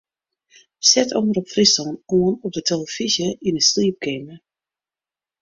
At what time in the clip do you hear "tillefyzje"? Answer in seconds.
2.67-3.27